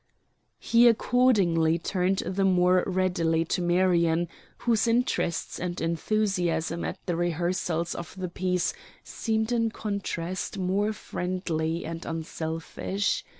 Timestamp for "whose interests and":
4.57-5.79